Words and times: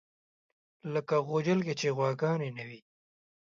لکه 0.93 1.15
غوجل 1.27 1.59
کې 1.65 1.73
چې 1.79 1.87
غواګانې 1.97 2.49
نه 2.57 2.63
وي. 2.69 2.79